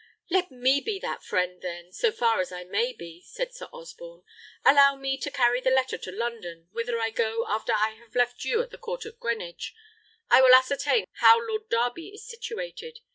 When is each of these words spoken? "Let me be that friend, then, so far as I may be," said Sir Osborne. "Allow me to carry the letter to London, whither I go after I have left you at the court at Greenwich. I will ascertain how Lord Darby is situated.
"Let 0.31 0.49
me 0.49 0.81
be 0.83 0.97
that 1.01 1.21
friend, 1.23 1.61
then, 1.61 1.91
so 1.93 2.11
far 2.11 2.39
as 2.39 2.51
I 2.51 2.63
may 2.63 2.91
be," 2.91 3.21
said 3.23 3.53
Sir 3.53 3.67
Osborne. 3.71 4.23
"Allow 4.65 4.95
me 4.95 5.15
to 5.19 5.29
carry 5.29 5.61
the 5.61 5.69
letter 5.69 5.95
to 5.99 6.11
London, 6.11 6.69
whither 6.71 6.99
I 6.99 7.11
go 7.11 7.45
after 7.47 7.73
I 7.73 7.91
have 7.99 8.15
left 8.15 8.43
you 8.43 8.63
at 8.63 8.71
the 8.71 8.79
court 8.79 9.05
at 9.05 9.19
Greenwich. 9.19 9.75
I 10.31 10.41
will 10.41 10.55
ascertain 10.55 11.05
how 11.17 11.39
Lord 11.39 11.69
Darby 11.69 12.07
is 12.09 12.27
situated. 12.27 13.01